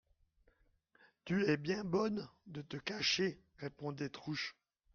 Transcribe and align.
Tu 1.25 1.43
es 1.45 1.57
bien 1.57 1.83
bonne 1.83 2.27
de 2.47 2.63
te 2.63 2.77
cacher, 2.77 3.39
répondait 3.59 4.09
Trouche. 4.09 4.55